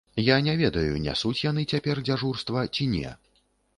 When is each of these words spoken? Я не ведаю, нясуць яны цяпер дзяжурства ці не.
Я 0.27 0.35
не 0.45 0.53
ведаю, 0.61 0.95
нясуць 1.03 1.43
яны 1.43 1.65
цяпер 1.75 2.01
дзяжурства 2.07 2.65
ці 2.75 2.89
не. 2.95 3.17